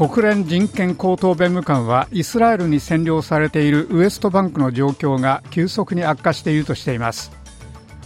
[0.00, 7.30] 国連人権高等弁務官はイスラエルに占領されているウエストバンクの状況が急速に悪化しているとしています。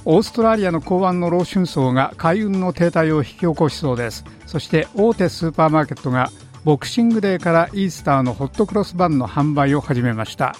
[0.04, 4.24] オーストラリアの港湾の老春層が海運の停滞を引き起こしそうです。
[4.45, 6.32] そして大手スーパーマーケットが
[6.65, 10.56] ボクシングデーからイースターのホットクロスバンの販売を始めました。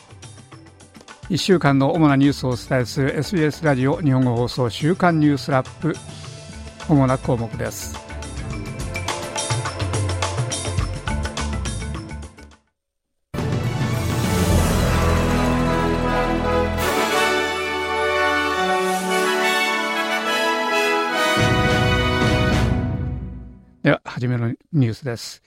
[1.30, 5.96] 1週間の主なニュースをお伝えする SBS ラジオ日本語放送週刊ニュースラップ。
[6.88, 8.13] 主な項目です。
[24.25, 25.42] 初めのニュースです。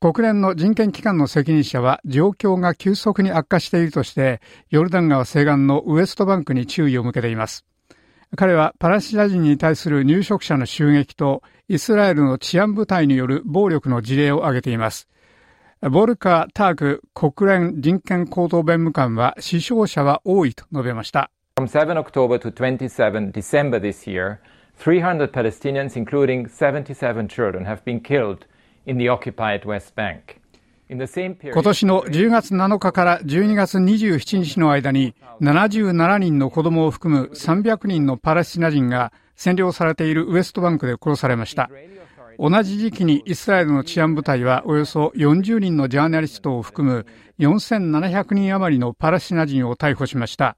[0.00, 7.64] 国連の人権機関の責任者は状況が急速に悪化しているとしてヨルダン川西岸のウエストバンクに注意を向けています。
[8.36, 15.08] 彼はパラシナ人に対する入植者の襲撃とイスラエルの治安部隊による暴力の事例を挙げています。
[15.80, 21.30] ボルカー・ターク国連人権高等弁務官は死傷者は多いと述べました。
[21.58, 24.38] From 7 October to 27 December this year,
[24.78, 28.46] 300 Palestinians, including 77 children, have been killed
[28.86, 30.40] in the occupied West Bank.
[30.90, 30.98] 今
[31.62, 41.68] 年の10月7日から12月27日の間に77人の子供を含む300人のパレスチナ人が占領されているウエストバンクで殺されました。
[42.38, 47.04] 同じ時期にイスラエルの治安部隊はおよそ40人のジャーナリストを含む
[47.38, 50.56] 4700人余りのパレスチナ人を逮捕しました。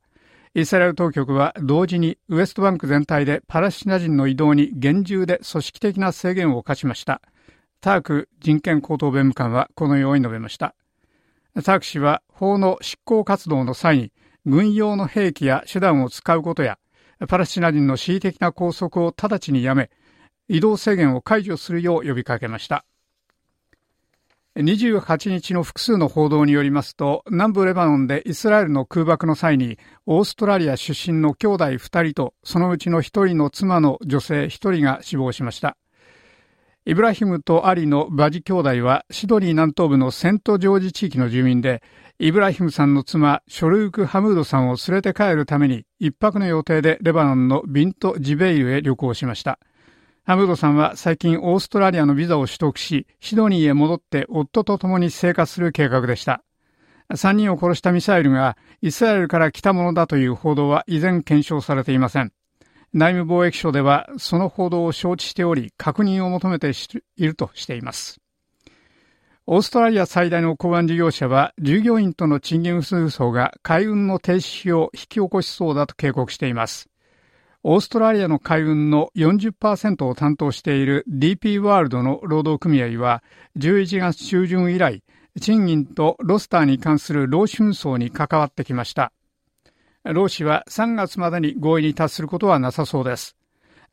[0.53, 7.23] イスラエル当局は同時にウエストバンク全体でパレスチナ人の移動に厳重で組織的な制限を課しました。
[7.81, 10.75] ターク人権高等弁務官はこのように述べました。
[11.63, 14.13] ターク氏は法の執行活動の際に
[14.45, 16.79] 軍用の兵器や手段を使うことや
[17.29, 19.89] パレスチナ人の恣意的な拘束を直ちにやめ
[20.49, 22.85] 移動制限を解除するよう呼びかけました。
[24.57, 35.77] 28日の複数の報道によりますと南部レバノンでイスラエルの空爆の際にオーストラリア出身の兄弟2人とそのうちの1人の妻の女性1人が死亡しました。
[36.85, 41.83] イブラヒムとアリのバジ兄弟はシドニー南東部のセントジョージ地域の住民で
[42.19, 49.61] イブラヒムさんの妻ショルーク・ハムードさんを連れて帰るために一泊の予定でレバノンのビント・ジベイルへ旅行しました。
[50.31, 56.45] ハムードさんは最近オーストラリアのビザを取得し、シドニーへ戻って夫と共に生活する計画でした。
[57.13, 62.33] 3人を殺したミサイルがイスラエルから来たものだという報道は依然検証されていません。
[62.93, 66.71] 内務貿易省ではその報道を承知しており、確認を求めて
[67.17, 68.21] いるとしています。
[69.49, 76.90] オーストラリア最大の港湾事業者は従業員との賃金紛争が海運の停止費を引き起こしそうだと警告しています。
[77.63, 83.23] オーストラリアの海運の40%を担当している DP ワールドの労働組合は
[83.59, 85.03] 11月中旬以来
[85.39, 89.13] 賃金とロスターに関する労春層に関わってきました。
[90.05, 93.37] 労使は3月までに合意に達することはなさそうです。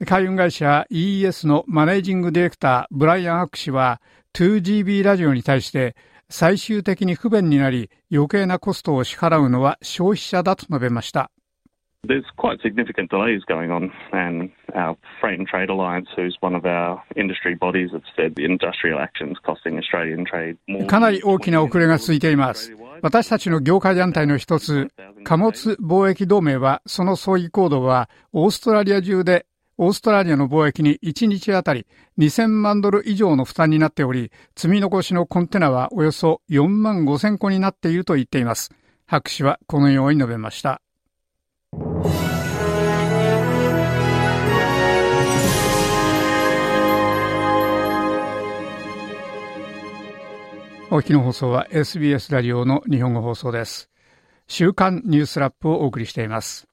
[0.06, 4.02] 海運会社 EES のマネージングディレクターブライアン・ハック氏は
[4.34, 5.96] 2GB ラジオに対して
[6.30, 11.32] 最終的に不便になり余計なコストを支払うのは消費者だと述べました。
[12.04, 17.02] There's quite significant delays going on, and our Freight and Trade Alliance, who's one of our
[17.16, 20.86] industry bodies, have said the industrial actions costing Australian trade more.
[20.86, 22.72] かなり大きな遅れが続いています。
[23.02, 24.90] 私たちの業界団体の一つ、
[25.24, 29.46] 貨物貿易同盟は、その葬儀行動は、オーストラリア中で
[29.80, 31.86] オーストラリアの貿易に1日あたり
[32.18, 38.72] 2000万ドル以上の負担になっており、積み残しのコンテナはおよそ4万5000個になっていると言っています。
[39.06, 40.82] 博士はこのように述べました。
[50.90, 53.90] お聞きの放送は SBS ラジオの日本語放送です。
[54.48, 56.66] 週刊ニュースラップをお送りしています。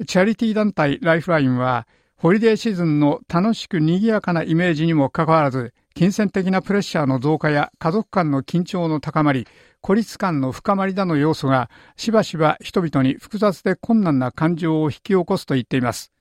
[0.07, 1.87] チャリティー団体ライフラインは、
[2.17, 9.49] ホリデーシーズンの楽しく賑やかなイメージにもかかわらず、金銭的なプレッシャーの増加や家族間の緊張の高まり、
[9.81, 16.13] 孤立感の深まりだの要素がしばしば人々に複雑で困難な感情を引き起こすと言っています。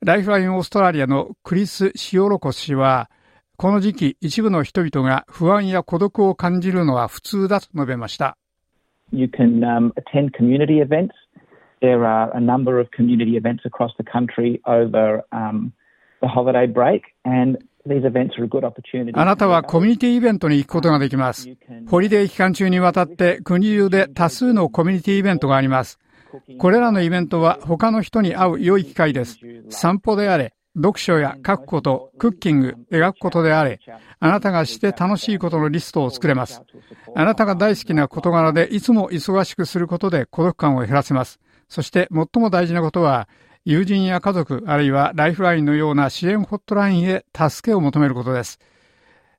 [0.00, 3.10] ライフラインオーストラリアのクリス・シオロコス氏は、
[3.58, 8.38] この時期、一部の人々が不安や孤独を感じるのは普通だと述べました。
[9.12, 11.10] You can、um, attend community events.
[11.82, 15.72] There are a number of community events across the country over、um,
[16.22, 17.58] the holiday break and
[19.14, 21.48] あなたはコミュニティイベントに行くことができます。
[21.88, 25.98] ホリデー期間中にわたって国中で多数のコミュニティイベントがあります。
[26.58, 29.38] これらのイベントは他の人に会う良い機会です。
[29.70, 33.78] 散歩であれ、読書や書くこと、クッキング、描くことであれ、
[34.18, 36.62] あなたがして楽しいことのリストを作れます。
[37.14, 41.38] あなたが大好きな事柄でいつも忙しくすることで孤独感を減らせます。
[41.68, 43.28] そして最も大事なことは、
[43.66, 48.58] 友人や家族、あるいはライフラインのような支援ホットラインへ助けを求めることです。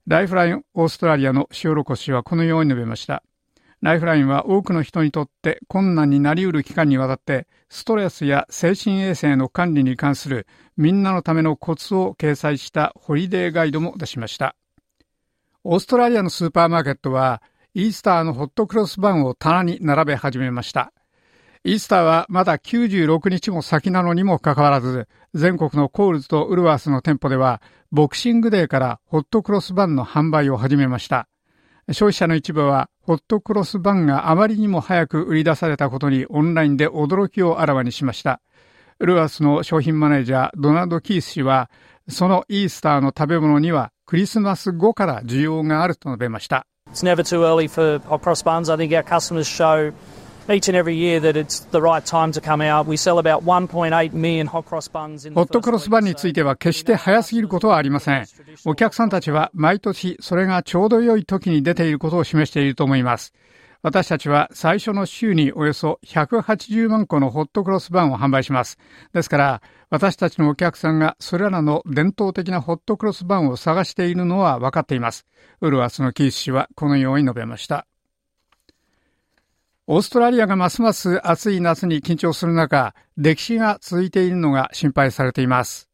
[0.08, 3.22] ライフラインオーストラリアの塩ロ氏はこのように述べました。
[3.82, 14.56] ライフラインは多くの人にとって困難になり得る期間にわたってストレスや精神衛生の管理に関するみんなのためのコツを掲載したホリデーガイドも出しました。
[15.64, 17.44] オーストラリアのスーパーマーケットは
[17.76, 20.94] イースターのホットクロスバンを棚に並べ始めました。
[21.68, 27.60] イースターはまだ96日も先なのにもかかわらず、全国のコールズとウルワースの店舗では、
[27.92, 31.28] ボクシングデーからホットクロスバンの販売を始めました。
[31.92, 38.42] 消費者の一部は、ホットクロスバンがあまりにも早く売り出されたことにオンラインで驚きをあらわにしました。
[39.00, 41.72] ウルワースの商品マネージャー、ドナルド・キース氏は、
[42.08, 46.68] そのイースターの食べ物にはクリスマス後から需要があると述べました。
[46.92, 48.72] It's never too early for cross buns.
[48.72, 49.92] I think our customers show
[50.50, 52.86] each and every year that it's the right time to come out.
[52.88, 58.26] We sell about 1.8 million hot cross buns in ホットクロスバンについては決して早すぎることはありません。
[58.66, 63.34] お客さんたちは毎年それがちょうど良い時に出ていることを示していると思います。
[63.86, 68.80] 私たちは最初の週におよそ180万個のホットクロスバンを販売します。
[69.14, 69.62] ですから、
[69.92, 75.28] 私たちのお客さんがそれらの伝統的なホットクロスバンを探しているのは分かっています。
[75.62, 77.86] ウルワスのキース氏はこのように述べました。
[79.88, 85.92] オーストラリアがますます暑い夏に緊張する中、歴史が続いているのが心配されています。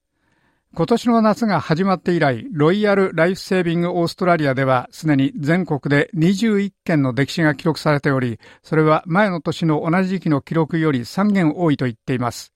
[0.74, 12.54] 今年の夏が始まって以来、ロイヤル・ライフ・セービング・オーストラリアでは、すでに全国で21件の歴史が記録されており、それは前の年の同じ時期の記録より3件多いと言っています。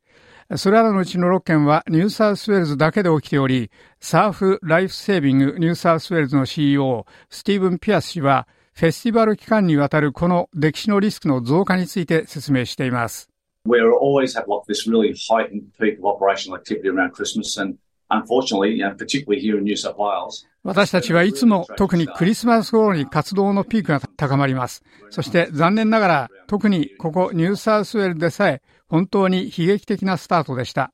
[0.55, 13.29] それらのうちの6件はニューサウスウェールズだけで起きており、サーフ・ライフ・セービング・ニューサウスウェールズの CEO、スティーブン・ピアス氏は、フェスティバル期間にわたるこの溺死のリスクの増加について説明しています。
[13.65, 17.77] We always have like this really heightened peak of operational activity around Christmas and
[18.09, 20.45] unfortunately, you know, particularly here in New South Wales.
[20.63, 24.83] 私たちはいつも特にクリスマス頃に活動のピークが高まります。
[25.09, 30.91] そして残念ながら特にここニューサウスウェールズでさえ本当に悲劇的なスタートでした。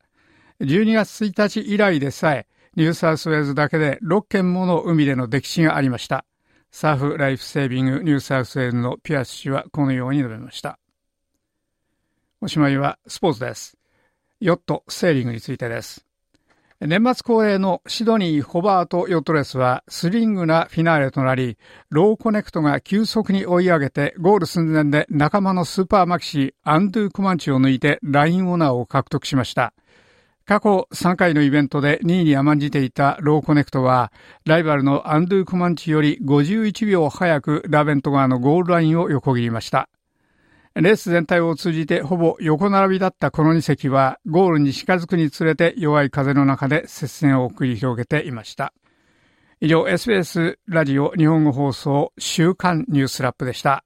[0.60, 2.46] 12月1日以来でさえ
[2.76, 6.26] ニューサウスウェールズだけで6件もの海での溺死がありました。
[6.72, 10.80] サーフ・ライフ・セービング・ニューサウスウェールズのピアス氏はこのように述べました。
[12.40, 13.78] おしまいはスポーツです。
[14.40, 16.06] ヨット・セーリングについてです。
[16.80, 21.58] 年末恒例のシドニー・ホバート・ヨットレースはスリリングなフィナーレとなり、
[21.90, 29.74] LawConnect が急速に追い上げてゴール寸前で仲間のスーパーマキシ、アンドゥ・コマンチを抜いてラインオナーを獲得しました。
[30.52, 34.12] 過去3回のイベントで2位に甘んじていたローコネクトは、
[34.46, 39.88] ライバルのアンドゥ・コマンチより51秒早くラベント川のゴールラインを横切りました。
[40.76, 48.74] レース全体を通じてほぼ横並びだったこの2隻は、ゴールに近づくにつれて弱い風の中で接戦を繰り広げていました。
[49.62, 53.86] 以上、SBS ラジオ日本語放送週刊ニュースラップでした。